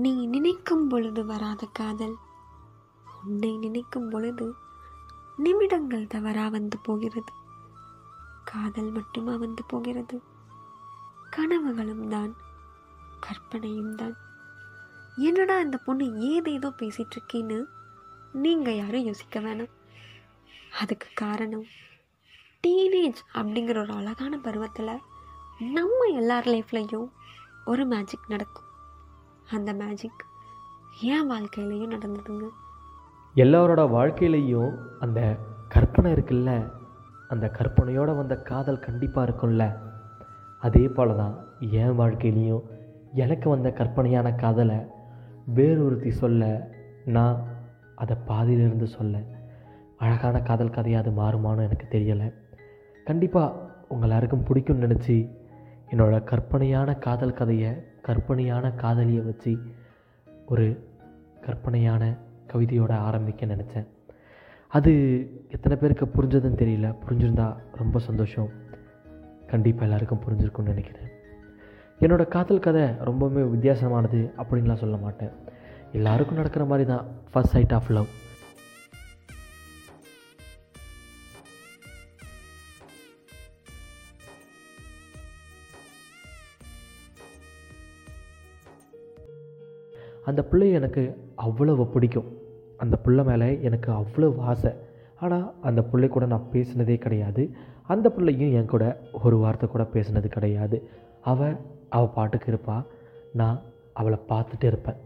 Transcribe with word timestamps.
நீ 0.00 0.26
நினைக்கும் 0.26 0.88
பொழுது 0.88 1.26
வராத 1.26 1.68
காதல். 1.72 2.14
உன்னை 3.24 3.56
நினைக்கும் 3.56 4.08
பொழுது 4.08 4.54
நிமிடங்கள் 5.36 6.06
தவறா 6.06 6.48
வந்து 6.48 6.78
போகிறது. 6.78 7.32
காதல் 8.44 8.90
மட்டுமா 8.90 9.36
வந்து 9.36 9.64
போகிறது? 9.66 10.22
கனவுகளும் 11.30 12.08
தான் 12.08 12.36
கற்பனையும் 13.20 13.94
தான். 13.94 14.16
என்னடா 15.16 15.60
இந்த 15.60 15.76
பொண்ணு 15.76 16.20
ஏதேதோ 16.20 16.70
பேசிட்டு 16.78 17.16
இருக்கேன்னு 17.16 17.64
நீங்கள் 18.32 18.76
யாரும் 18.76 19.04
யோசிக்க 19.04 19.40
வேணாம். 19.40 19.72
அதுக்கு 20.78 21.06
காரணம் 21.14 21.64
டீனேஜ் 22.66 23.22
அப்படிங்கிற 23.34 23.78
ஒரு 23.78 23.92
அழகான 23.92 24.38
பருவத்தில் 24.38 25.04
நம்ம 25.58 26.04
எல்லார் 26.04 26.44
லைஃப்லையும் 26.44 27.08
ஒரு 27.64 27.86
மேஜிக் 27.86 28.28
நடக்கும். 28.28 28.61
அந்த 29.54 29.72
மேஜிக் 29.72 30.22
ஏன் 31.02 31.30
வாழ்க்கையிலையும் 31.30 31.92
நடந்ததுங்க? 31.92 32.46
எல்லாரோட 33.34 33.82
வாழ்க்கையிலையும் 33.90 34.78
அந்த 35.00 35.36
கற்பனை 35.68 36.12
இருக்குல்ல? 36.12 36.72
அந்த 37.28 37.50
கற்பனையோடு 37.58 38.16
வந்த 38.16 38.36
காதல் 38.36 38.78
கண்டிப்பாக 38.78 39.24
இருக்கும்ல? 39.28 39.64
அதே 40.60 40.88
போல 40.88 41.14
தான் 41.14 41.34
என் 41.58 41.98
வாழ்க்கையிலையும் 41.98 42.62
எனக்கு 43.12 43.50
வந்த 43.50 43.70
கற்பனையான 43.70 44.34
காதலை 44.34 44.76
வேறொருத்தி 45.54 46.10
சொல்ல 46.10 46.70
நான் 47.04 47.46
அதை 47.94 48.16
பாதியிலிருந்து 48.28 48.86
சொல்ல 48.86 49.22
அழகான 49.98 50.40
காதல் 50.42 50.70
கதையாக 50.70 51.08
அது 51.08 51.22
மாறுமான்னு 51.22 51.66
எனக்கு 51.68 51.86
தெரியலை. 51.90 52.32
கண்டிப்பாக 53.04 53.70
உங்கள் 53.88 54.08
எல்லாருக்கும் 54.08 54.44
பிடிக்கும்னு 54.44 54.86
நினச்சி 54.86 55.16
என்னோடய 55.92 56.24
கற்பனையான 56.24 56.94
காதல் 56.94 57.32
கதையை 57.32 57.72
கற்பனையான 58.02 58.70
காதலியை 58.70 59.22
வச்சு 59.22 59.58
ஒரு 60.46 60.88
கற்பனையான 61.40 62.16
கவிதையோட 62.52 62.90
ஆரம்பிக்க 62.90 63.46
நினச்சேன். 63.46 63.86
அது 64.68 64.92
எத்தனை 65.50 65.78
பேருக்கு 65.78 66.06
புரிஞ்சதுன்னு 66.06 66.60
தெரியல. 66.60 66.94
புரிஞ்சிருந்தா 67.08 67.56
ரொம்ப 67.76 67.98
சந்தோஷம். 67.98 68.48
கண்டிப்பாக 69.46 69.86
எல்லாருக்கும் 69.86 70.20
புரிஞ்சிருக்கும்னு 70.20 70.62
நினைக்கிறேன். 70.62 71.08
என்னோட 72.00 72.28
காதல் 72.28 72.58
கதை 72.58 72.82
ரொம்பவுமே 72.82 73.50
வித்தியாசமானது 73.50 74.32
அப்படின்லாம் 74.36 74.74
சொல்ல 74.74 74.96
மாட்டேன். 74.96 75.30
எல்லாருக்கும் 75.92 76.36
நடக்கிற 76.36 76.64
மாதிரி 76.64 76.88
தான் 76.88 77.04
ஃபர்ஸ்ட் 77.32 77.52
சைட் 77.52 77.72
ஆஃப் 77.72 77.90
லவ் 77.90 78.06
அந்த 90.28 90.40
பிள்ளை 90.50 90.68
எனக்கு 90.78 91.02
அவ்வளவு 91.46 91.84
பிடிக்கும். 91.94 92.30
அந்த 92.82 92.96
பிள்ளை 93.04 93.24
மேலே 93.24 93.48
எனக்கு 93.68 93.88
அவ்வளவு 94.00 94.40
ஆசை. 94.50 94.72
ஆனால் 95.24 95.46
அந்த 95.68 95.80
பிள்ளை 95.90 96.08
கூட 96.08 96.26
நான் 96.26 96.50
பேசினதே 96.52 96.96
கிடையாது. 97.04 97.42
அந்த 97.92 98.06
பிள்ளையும் 98.16 98.52
என் 98.58 98.72
கூட 98.72 98.84
ஒரு 99.24 99.36
வார்த்தை 99.42 99.66
கூட 99.68 99.84
பேசினது 99.94 100.28
கிடையாது. 100.36 100.76
அவள் 101.32 101.56
அவள் 101.96 102.14
பாட்டுக்கு 102.16 102.48
இருப்பா. 102.52 102.76
நான் 103.40 103.58
அவளை 104.00 104.18
பார்த்துட்டு 104.28 104.66
இருப்பேன். 104.70 105.00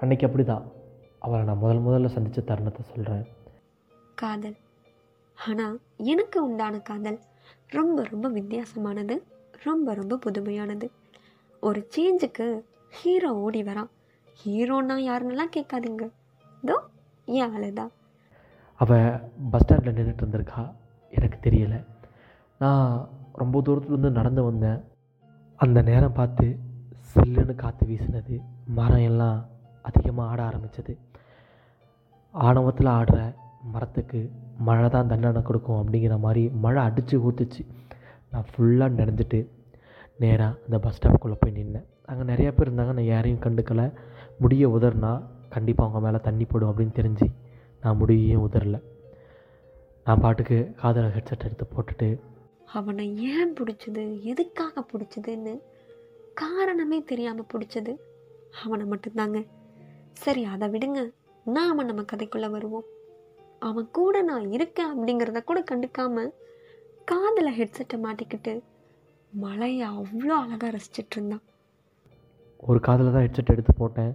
அன்னைக்கு 0.00 0.26
அப்படி 0.26 0.44
தான் 0.44 0.64
அவளை 1.18 1.44
நான் 1.44 1.62
முதல் 1.64 1.84
முதல்ல 1.86 2.14
சந்தித்த 2.16 2.46
தருணத்தை 2.50 2.82
சொல்கிறேன் 2.92 3.24
காதல். 4.14 4.56
ஆனால் 5.38 5.76
எனக்கு 6.12 6.38
உண்டான 6.48 6.80
காதல் 6.90 7.18
ரொம்ப 7.68 8.04
ரொம்ப 8.10 8.26
வித்தியாசமானது 8.38 9.14
ரொம்ப 9.62 9.94
ரொம்ப 9.94 10.18
புதுமையானது. 10.26 10.86
ஒரு 11.62 11.80
சேஞ்சுக்கு 11.94 12.46
ஹீரோ 12.98 13.30
ஓடி 13.44 13.62
வரான். 13.62 13.90
ஹீரோனா 14.40 14.96
யாருன்னெல்லாம் 15.08 15.54
கேட்காதீங்க. 15.56 16.04
இதோ 16.62 16.76
ஏன் 17.26 17.52
ஆளுதான். 17.56 17.92
அவள் 18.80 19.20
பஸ் 19.50 19.62
ஸ்டாண்டில் 19.62 19.96
நின்றுட்டு 19.98 20.24
இருந்திருக்கா. 20.24 20.62
எனக்கு 21.10 21.38
தெரியலை. 21.46 21.78
நான் 22.58 23.08
ரொம்ப 23.32 23.62
தூரத்துலேருந்து 23.66 24.10
நடந்து 24.10 24.42
வந்தேன். 24.42 24.80
அந்த 25.60 25.82
நேரம் 25.82 26.18
பார்த்து 26.20 26.46
சில்லுன்னு 27.12 27.54
காற்று 27.54 27.84
வீசினது 27.86 28.36
மரம் 28.78 29.04
எல்லாம் 29.10 29.38
அதிகமாக 29.82 30.30
ஆட 30.30 30.40
ஆரம்பித்தது 30.42 30.98
ஆணவத்தில் 32.34 32.94
ஆடுற 32.98 33.18
மரத்துக்கு 33.72 34.20
மழை 34.58 34.88
தான் 34.88 35.06
தண்டனை 35.06 35.42
கொடுக்கும் 35.42 35.80
அப்படிங்கிற 35.82 36.14
மாதிரி 36.18 36.42
மழை 36.64 36.82
அடித்து 36.82 37.30
ஊற்றுச்சு 37.30 37.62
நான் 38.30 38.48
ஃபுல்லாக 38.52 38.96
நினைஞ்சிட்டு 39.00 39.40
நேராக 40.18 40.58
அந்த 40.64 40.78
பஸ் 40.78 40.98
ஸ்டாப்புக்குள்ளே 40.98 41.36
போய் 41.40 41.56
நின்னேன். 41.58 41.86
அங்கே 42.06 42.24
நிறையா 42.32 42.50
பேர் 42.56 42.70
இருந்தாங்க 42.70 42.92
நான் 42.98 43.12
யாரையும் 43.14 43.40
கண்டுக்கலை. 43.40 43.86
முடிய 44.38 44.68
உதறினா 44.68 45.22
கண்டிப்பாக 45.48 45.90
அவங்க 45.90 46.06
மேலே 46.06 46.22
தண்ணி 46.22 46.44
போடும் 46.44 46.70
அப்படின்னு 46.70 46.98
தெரிஞ்சு 47.00 47.26
நான் 47.80 47.96
முடியையும் 47.96 48.44
உதறல. 48.46 48.82
நான் 50.04 50.20
பாட்டுக்கு 50.20 50.72
காதல 50.76 51.06
ஹெட்செட் 51.06 51.44
எடுத்து 51.44 51.66
போட்டுட்டு 51.74 52.20
அவனை 52.64 53.04
ஏன் 53.16 53.52
பிடிச்சது? 53.52 54.22
எதுக்காக 54.22 54.84
பிடிச்சதுன்னு 54.92 55.60
காரணமே 56.34 57.02
தெரியாமல் 57.02 57.46
பிடிச்சது 57.52 57.96
அவனை 58.62 58.86
மட்டும்தாங்க. 58.86 59.46
சரி 60.12 60.44
அதை 60.44 60.68
விடுங்க. 60.68 61.12
நாம் 61.44 61.84
நம்ம 61.84 62.02
கதைக்குள்ளே 62.02 62.50
வருவோம். 62.50 62.84
அவன் 63.58 63.88
கூட 63.92 64.22
நான் 64.22 64.52
இருக்கேன் 64.52 65.00
அப்படிங்கிறத 65.00 65.44
கூட 65.44 65.64
கண்டுக்காம 65.70 66.30
காதில் 67.04 67.56
ஹெட்செட்டை 67.58 67.96
மாட்டிக்கிட்டு 67.96 68.62
மழையை 69.30 69.88
அவ்வளோ 69.88 70.34
அழகாக 70.42 70.76
ரசிச்சிட்டு 70.76 71.14
இருந்தான். 71.16 71.42
ஒரு 72.70 72.78
காதில் 72.86 73.12
தான் 73.14 73.24
ஹெட்செட் 73.26 73.52
எடுத்து 73.54 73.72
போட்டேன். 73.80 74.12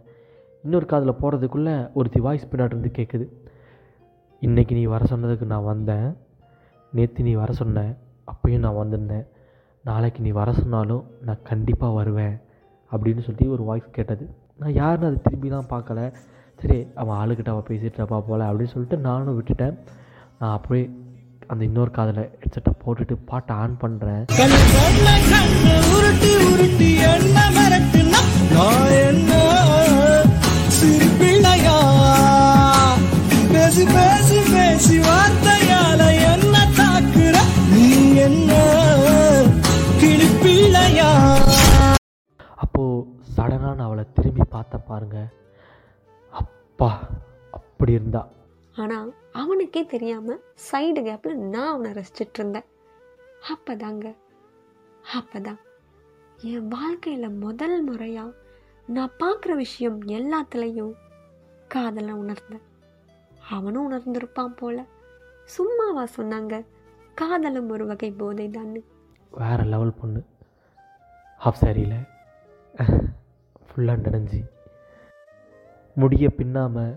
இன்னொரு 0.64 0.86
காதில் 0.92 1.20
போடுறதுக்குள்ளே 1.22 1.76
ஒருத்தி 1.94 2.20
வாய்ஸ் 2.26 2.50
பின்னாடி 2.52 2.92
கேட்குது 3.00 3.26
இன்றைக்கி 4.48 4.74
நீ 4.80 4.84
வர 4.94 5.06
சொன்னதுக்கு 5.12 5.46
நான் 5.54 5.70
வந்தேன். 5.72 6.08
நேற்று 6.98 7.24
நீ 7.28 7.34
வர 7.42 7.52
சொன்ன 7.62 7.84
அப்பயும் 8.32 8.64
நான் 8.66 8.80
வந்திருந்தேன். 8.82 9.26
நாளைக்கு 9.86 10.20
நீ 10.26 10.32
வர 10.40 10.50
சொன்னாலும் 10.60 11.04
நான் 11.28 11.46
கண்டிப்பாக 11.50 11.98
வருவேன். 12.00 12.36
அப்படின்னு 12.92 13.24
சொல்லி 13.28 13.46
ஒரு 13.56 13.64
வாய்ஸ் 13.70 13.96
கேட்டது. 13.98 14.26
நான் 14.62 14.78
யாருன்னு 14.80 15.10
அதை 15.10 15.20
திரும்பிலாம் 15.28 15.72
பார்க்கல. 15.74 16.00
சரி 16.62 16.80
அவன் 17.02 17.18
ஆளுக்கிட்ட 17.20 17.52
அவள் 17.54 17.70
பேசிகிட்டு 17.70 18.00
இருப்பா 18.02 18.20
அப்படின்னு 18.50 18.74
சொல்லிட்டு 18.76 18.98
நானும் 19.10 19.38
விட்டுட்டேன். 19.40 19.78
நான் 20.40 20.56
அப்படியே 20.58 20.86
அந்த 21.52 21.64
இன்னொரு 21.70 21.92
காதில் 21.92 22.24
ஹெட்செட்டை 22.42 22.74
போட்டுட்டு 22.84 23.18
பாட்டை 23.32 23.56
ஆன் 23.64 23.80
பண்ணுறேன் 23.84 24.26
நான் 28.54 28.92
என்ன 29.08 29.32
சிறு 30.78 31.08
பிள்ளையா 31.20 31.78
பேசி 33.54 33.84
பேசி 33.96 34.40
பேசி 34.54 34.96
வார்த்தையால 35.08 36.02
என்ன 36.32 36.56
தாக்குற? 36.80 37.36
நீ 37.74 37.88
என்ன 38.28 38.52
கிளிப்பிள்ளையா 40.02 41.10
அப்போது 42.64 43.06
சடனாக 43.36 43.76
நான் 43.76 43.88
அவளை 43.88 44.06
திரும்பி 44.18 44.46
பார்த்தேன் 44.56 44.88
பாருங்க. 44.90 45.18
அப்பா 46.34 46.92
அப்படி 47.60 47.92
இருந்தா. 47.92 48.24
ஆனால் 48.76 49.10
அவனுக்கே 49.42 49.82
தெரியாமல் 49.94 50.44
சைடு 50.68 51.02
கேப்பில் 51.08 51.42
நான் 51.54 51.72
அவனை 51.74 51.92
ரசிச்சிட்டு 51.98 52.40
இருந்தேன். 52.40 52.68
அப்பதாங்க 53.54 54.08
அப்பதான். 55.20 55.60
என் 56.42 56.68
வாழ்க்கையில் 56.68 57.30
முதல் 57.30 57.84
முறையாக 57.84 58.32
நான் 58.88 59.16
பார்க்குற 59.20 59.56
விஷயம் 59.56 60.02
எல்லாத்துலேயும் 60.02 60.94
காதலை 61.68 62.14
உணர்ந்தேன். 62.14 62.62
அவனும் 63.50 63.92
உணர்ந்திருப்பான் 63.92 64.56
போல. 64.56 64.86
சும்மாவா 65.44 66.08
சொன்னாங்க 66.18 66.66
காதலும் 67.16 67.70
ஒரு 67.70 67.86
வகை 67.86 68.12
போதை 68.12 68.48
தான்னு 68.48 68.82
வேறு 69.32 69.64
லெவல் 69.64 69.94
பொண்ணு. 69.94 70.24
ஹாஃப் 71.46 71.62
சாரியில் 71.62 71.98
ஃபுல்லாக 72.78 74.04
நனைஞ்சி. 74.06 74.44
முடிய 75.96 76.30
பின்னாமல் 76.30 76.96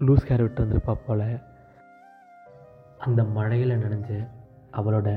லூஸ் 0.00 0.26
ஹேர் 0.28 0.40
விட்டு 0.40 0.64
வந்திருப்பா 0.64 0.96
போல். 1.06 1.38
அந்த 2.98 3.24
மழையில் 3.24 3.70
நனைஞ்ச 3.70 4.28
அவளோட 4.72 5.08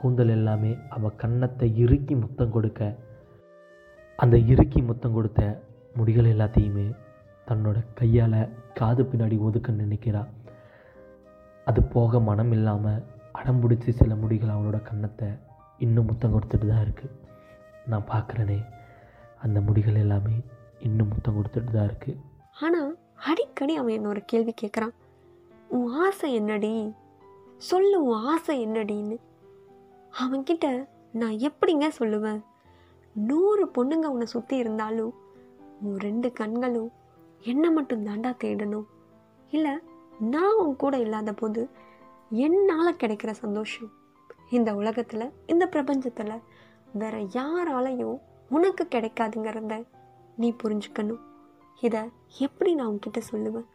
கூந்தல் 0.00 0.28
எல்லாமே 0.28 0.76
அவள் 0.88 1.16
கன்னத்தை 1.16 1.76
இறுக்கி 1.76 2.14
முத்தம் 2.14 2.50
கொடுக்க 2.50 2.82
அந்த 4.18 4.36
இறுக்கி 4.38 4.82
முத்தம் 4.82 5.12
கொடுத்த 5.12 5.42
முடிகள் 5.94 6.24
எல்லாத்தையுமே 6.24 6.86
தன்னோட 7.46 7.84
கையால் 7.94 8.40
காது 8.74 9.02
பின்னாடி 9.02 9.38
ஒதுக்க 9.38 9.72
நினைக்கிறா. 9.72 10.22
அது 11.66 11.82
போக 11.82 12.20
மனம் 12.20 12.52
இல்லாமல் 12.52 13.04
அடம் 13.32 13.60
பிடிச்சி 13.62 13.92
சில 13.92 14.14
முடிகள் 14.14 14.48
அவளோட 14.48 14.82
கன்னத்தை 14.82 15.28
இன்னும் 15.78 16.06
முத்தம் 16.06 16.32
கொடுத்துட்டு 16.32 16.66
தான் 16.66 16.84
இருக்குது 16.84 17.14
நான் 17.86 18.08
பார்க்குறேனே 18.08 18.58
அந்த 19.38 19.60
முடிகள் 19.60 19.94
எல்லாமே 19.94 20.36
இன்னும் 20.80 21.08
முத்தம் 21.08 21.36
கொடுத்துட்டு 21.36 21.70
தான் 21.70 21.88
இருக்குது 21.88 22.18
ஆனால் 22.56 22.90
அடிக்கடி 23.24 23.76
அவன் 23.76 23.96
என்னோட 23.98 24.18
கேள்வி 24.26 24.54
கேட்குறான் 24.62 24.94
உன் 25.70 25.88
ஆசை 26.00 26.34
என்னடி? 26.34 26.72
சொல்லு 27.62 28.04
உன் 28.04 28.24
ஆசை 28.24 28.66
என்னடின்னு. 28.66 29.16
அவன்கிட்ட 30.22 30.66
நான் 31.12 31.36
எப்படிங்க 31.48 31.86
சொல்லுவேன்? 31.98 32.40
நூறு 33.14 33.64
பொண்ணுங்க 33.66 34.06
உன்னை 34.06 34.26
சுற்றி 34.26 34.56
இருந்தாலும் 34.56 35.12
உன் 35.82 35.98
ரெண்டு 35.98 36.28
கண்களும் 36.32 36.90
என்னை 37.42 37.70
மட்டும் 37.70 38.06
தாண்டா 38.06 38.30
தேடணும்? 38.44 38.86
இல்லை 39.50 39.74
நான் 40.18 40.56
உன் 40.56 40.76
கூட 40.76 40.98
இல்லாத 40.98 41.32
போது 41.32 41.62
என்னால் 42.30 42.98
கிடைக்கிற 43.02 43.30
சந்தோஷம்? 43.30 43.90
இந்த 44.50 44.74
உலகத்தில் 44.74 45.34
இந்த 45.46 45.64
பிரபஞ்சத்தில் 45.66 46.44
வேற 46.92 47.16
யாராலையும் 47.38 48.18
உனக்கு 48.50 48.86
கிடைக்காதுங்கிறத 48.90 49.86
நீ 50.36 50.50
புரிஞ்சுக்கணும். 50.62 51.22
இதை 51.80 52.02
எப்படி 52.38 52.74
நான் 52.74 52.88
உன்கிட்ட 52.88 53.20
சொல்லுவேன்? 53.32 53.68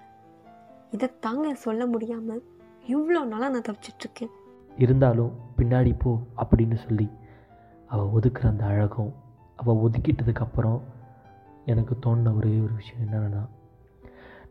இதை 0.92 1.10
தாங்க 1.20 1.54
சொல்ல 1.54 1.86
முடியாமல் 1.86 2.44
இவ்வளோ 2.88 3.22
நாளாக 3.26 3.54
நான் 3.54 3.68
தவிச்சிட்ருக்கேன் 3.70 4.34
இருந்தாலும் 4.78 5.32
பின்னாடி 5.58 5.96
போ 6.00 6.20
அப்படின்னு 6.38 6.76
சொல்லி 6.76 7.10
அவள் 7.88 8.06
ஒதுக்குற 8.06 8.48
அந்த 8.48 8.66
அழகும் 8.66 9.14
அவள் 9.56 9.76
ஒதுக்கிட்டதுக்கப்புறம் 9.76 10.80
எனக்கு 11.66 11.98
தோணின 12.06 12.36
ஒரே 12.36 12.60
ஒரு 12.60 12.74
விஷயம் 12.74 13.04
என்னென்னா 13.04 13.46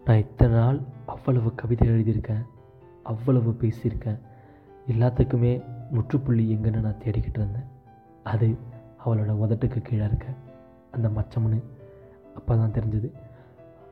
நான் 0.05 0.17
இத்தனை 0.17 0.55
நாள் 0.55 0.81
அவ்வளவு 1.07 1.55
கவிதை 1.55 1.89
எழுதியிருக்கேன் 1.89 2.47
அவ்வளவு 3.03 3.51
பேசியிருக்கேன் 3.51 4.19
எல்லாத்துக்குமே 4.89 5.65
முற்றுப்புள்ளி 5.91 6.55
எங்கன்னு 6.55 6.81
நான் 6.81 7.03
தேடிக்கிட்டு 7.05 7.39
இருந்தேன். 7.39 7.69
அது 8.23 8.57
அவளோட 9.05 9.33
உதட்டுக்கு 9.45 9.83
கீழே 9.83 10.05
இருக்க 10.05 10.27
அந்த 10.91 11.09
மச்சம்னு 11.09 11.63
அப்போ 12.35 12.57
தான் 12.57 12.71
தெரிஞ்சது. 12.71 13.13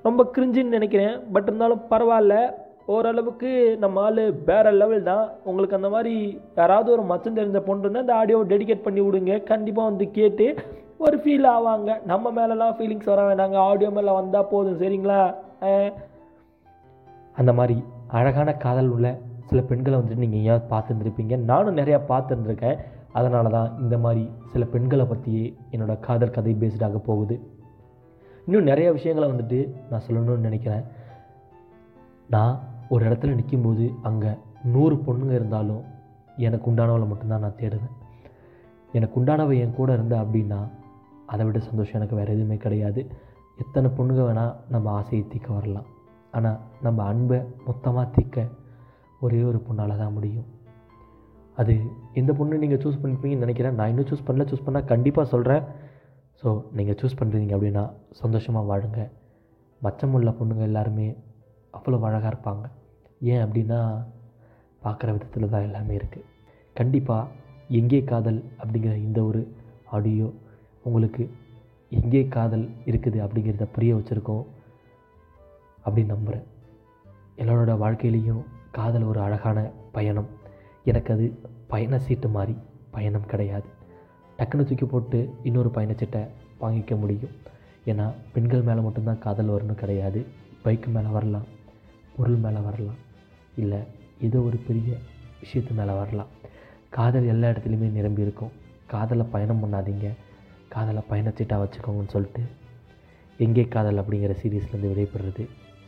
ரொம்ப 0.02 0.30
கிரிஞ்சுன்னு 0.34 0.76
நினைக்கிறேன் 0.76 1.32
பட் 1.32 1.42
இருந்தாலும் 1.42 1.80
பரவாயில்ல. 1.90 2.50
ஓரளவுக்கு 2.94 3.50
நம்ம 3.82 4.02
ஆள் 4.06 4.20
வேற 4.50 4.66
லெவல் 4.80 5.08
தான். 5.08 5.26
உங்களுக்கு 5.48 5.78
அந்த 5.78 5.88
மாதிரி 5.94 6.14
யாராவது 6.60 6.88
ஒரு 6.96 7.02
மச்சம் 7.10 7.38
தெரிஞ்ச 7.38 7.58
பொண்ணு 7.66 7.84
இருந்தால் 7.84 8.04
இந்த 8.04 8.14
ஆடியோவை 8.20 8.44
டெடிகேட் 8.52 8.86
பண்ணி 8.86 9.00
விடுங்க. 9.06 9.34
கண்டிப்பாக 9.50 9.90
வந்து 9.90 10.06
கேட்டு 10.18 10.46
ஒரு 11.04 11.16
ஃபீல் 11.24 11.46
ஆவாங்க. 11.54 11.90
நம்ம 12.10 12.32
மேலெலாம் 12.38 12.76
ஃபீலிங்ஸ் 12.78 13.10
வர 13.12 13.20
வேண்டாங்க 13.28 13.56
ஆடியோ 13.68 13.90
மேலே 13.98 14.12
வந்தால் 14.20 14.48
போதும் 14.52 14.80
சரிங்களா? 14.82 15.20
அந்த 17.40 17.52
மாதிரி 17.58 17.76
அழகான 18.18 18.50
காதல் 18.64 18.90
உள்ள 18.94 19.08
சில 19.50 19.60
பெண்களை 19.68 19.96
வந்துட்டு 19.98 20.24
நீங்கள் 20.24 20.44
ஏன் 20.52 20.66
பார்த்துருந்துருப்பீங்க. 20.72 21.36
நானும் 21.50 21.78
நிறையா 21.80 21.98
பார்த்துருந்துருக்கேன். 22.10 22.80
அதனால 23.18 23.50
தான் 23.54 23.70
இந்த 23.84 23.96
மாதிரி 24.04 24.24
சில 24.52 24.64
பெண்களை 24.74 25.04
பற்றியே 25.12 25.46
என்னோட 25.74 25.94
காதல் 26.06 26.34
கதை 26.36 26.52
பேஸ்டாக 26.60 27.00
போகுது. 27.08 27.36
இன்னும் 28.46 28.68
நிறைய 28.70 28.88
விஷயங்களை 28.98 29.28
வந்துட்டு 29.32 29.60
நான் 29.90 30.04
சொல்லணும்னு 30.08 30.48
நினைக்கிறேன். 30.48 30.84
நான் 32.34 32.54
ஒரு 32.92 33.02
இடத்துல 33.08 33.34
நிற்கும்போது 33.38 33.84
அங்கே 34.08 34.30
நூறு 34.74 34.94
பொண்ணுங்க 35.06 35.34
இருந்தாலும் 35.38 35.82
எனக்கு 36.46 36.66
உண்டானவளை 36.70 37.06
மட்டும்தான் 37.10 37.44
நான் 37.44 37.58
தேடுவேன். 37.60 37.96
எனக்கு 38.96 39.18
உண்டானவை 39.20 39.56
என் 39.64 39.76
கூட 39.78 39.90
இருந்தா 39.98 40.16
அப்படின்னா 40.24 40.60
அதை 41.32 41.42
விட 41.46 41.58
சந்தோஷம் 41.68 41.98
எனக்கு 41.98 42.18
வேறு 42.18 42.34
எதுவுமே 42.36 42.56
கிடையாது. 42.64 43.00
எத்தனை 43.62 43.88
பொண்ணுங்க 43.96 44.22
வேணால் 44.28 44.54
நம்ம 44.74 44.86
ஆசையை 45.00 45.24
தீக்க 45.32 45.48
வரலாம். 45.58 45.88
ஆனால் 46.36 46.58
நம்ம 46.86 47.04
அன்பை 47.10 47.38
மொத்தமாக 47.68 48.06
தீக்க 48.16 48.46
ஒரே 49.24 49.40
ஒரு 49.50 49.58
பொண்ணால் 49.66 50.00
தான் 50.02 50.16
முடியும். 50.16 50.48
அது 51.60 51.74
எந்த 52.20 52.32
பொண்ணு 52.38 52.62
நீங்கள் 52.64 52.82
சூஸ் 52.84 53.00
பண்ணிப்பீங்கன்னு 53.02 53.46
நினைக்கிறேன். 53.46 53.76
நான் 53.78 53.90
இன்னும் 53.92 54.08
சூஸ் 54.10 54.26
பண்ணல. 54.28 54.46
சூஸ் 54.50 54.66
பண்ணால் 54.66 54.90
கண்டிப்பாக 54.92 55.26
சொல்கிறேன் 55.34 55.64
ஸோ 56.42 56.48
நீங்கள் 56.76 56.98
சூஸ் 57.00 57.18
பண்ணுறீங்க 57.20 57.52
அப்படின்னா 57.56 57.84
சந்தோஷமாக 58.22 58.68
வாழுங்க. 58.70 59.00
மச்சமுள்ள 59.82 60.30
பொண்ணுங்க 60.38 60.64
எல்லாருமே 60.70 61.08
அவ்வளோ 61.78 61.98
அழகாக 62.08 62.30
இருப்பாங்க. 62.32 62.64
ஏன் 63.20 63.42
அப்படின்னா 63.46 63.80
பார்க்குற 64.84 65.12
விதத்தில் 65.12 65.52
தான் 65.54 65.66
எல்லாமே 65.68 65.94
இருக்குது 65.96 66.28
கண்டிப்பாக 66.76 67.28
எங்கே 67.68 68.04
காதல் 68.04 68.40
அப்படிங்கிற 68.60 68.94
இந்த 69.06 69.24
ஒரு 69.24 69.40
ஆடியோ 69.96 70.28
உங்களுக்கு 70.82 71.24
எங்கே 71.90 72.22
காதல் 72.28 72.66
இருக்குது 72.86 73.18
அப்படிங்கிறத 73.24 73.66
புரிய 73.74 73.94
வச்சுருக்கோம் 73.94 74.46
அப்படின்னு 75.84 76.14
நம்புகிறேன் 76.14 76.46
எல்லோரோட 77.42 77.74
வாழ்க்கையிலையும் 77.82 78.42
காதல் 78.78 79.02
ஒரு 79.02 79.20
அழகான 79.20 79.58
பயணம். 79.92 80.28
எனக்கு 80.84 81.12
அது 81.14 81.26
பயண 81.68 81.98
சீட்டு 81.98 82.28
மாதிரி 82.28 82.54
பயணம் 82.90 83.26
கிடையாது. 83.26 83.68
டக்குன்னு 84.38 84.66
தூக்கி 84.68 84.84
போட்டு 84.84 85.18
இன்னொரு 85.42 85.70
பயணச்சீட்டை 85.76 86.22
வாங்கிக்க 86.60 86.98
முடியும். 86.98 87.34
ஏன்னா 87.90 88.06
பெண்கள் 88.32 88.66
மேலே 88.68 88.80
மட்டும்தான் 88.80 89.22
காதல் 89.26 89.52
வரணும் 89.54 89.82
கிடையாது. 89.82 90.26
பைக்கு 90.64 90.88
மேலே 90.96 91.08
வரலாம் 91.08 91.46
பொருள் 92.16 92.42
மேலே 92.44 92.60
வரலாம். 92.68 92.98
இல்லை 93.62 93.80
ஏதோ 94.20 94.38
ஒரு 94.48 94.58
பெரிய 94.68 94.96
விஷயத்து 95.42 95.72
மேலே 95.78 95.92
வரலாம். 96.00 96.30
காதல் 96.96 97.30
எல்லா 97.34 97.48
இடத்துலையுமே 97.48 97.88
நிரம்பி 97.98 98.24
இருக்கும். 98.26 98.52
காதலை 98.86 99.24
பயணம் 99.34 99.62
பண்ணாதீங்க. 99.62 100.08
காதலை 100.74 101.02
பயணச்சீட்டாக 101.10 101.62
வச்சுக்கோங்கன்னு 101.64 102.14
சொல்லிட்டு 102.14 102.42
எங்கே 103.44 103.64
காதல் 103.74 104.00
அப்படிங்கிற 104.02 104.32
சீரீஸ்லேருந்து 104.42 104.90
விடைபெறுறது 104.92 105.44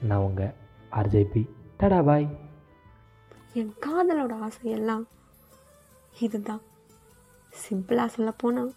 நான் 0.08 0.26
உங்கள் 0.28 0.54
ஆர்ஜேபி. 0.92 1.42
டடா 1.80 2.00
பாய். 2.04 2.26
என் 3.60 3.74
காதலோட 3.86 4.34
ஆசையெல்லாம் 4.48 5.04
இதுதான். 6.20 6.62
சிம்பிளாக 7.62 8.12
சொல்ல 8.16 8.30
போனால் 8.42 8.72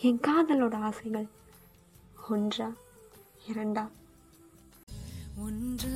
என் 0.00 0.20
காதலோட 0.28 0.74
ஆசைகள் 0.88 1.28
ஒன்றா 2.30 2.68
இரண்டா. 3.48 3.84
ஒன்றா 5.44 5.94